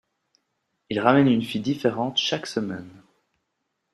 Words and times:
il 0.89 0.99
ramène 0.99 1.27
une 1.27 1.43
fille 1.43 1.61
différente 1.61 2.17
chaque 2.17 2.47
semaine. 2.47 2.91